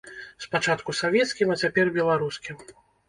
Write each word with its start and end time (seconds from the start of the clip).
Спачатку 0.45 0.95
савецкім, 1.01 1.53
а 1.57 1.59
цяпер 1.67 1.93
беларускім. 1.99 2.57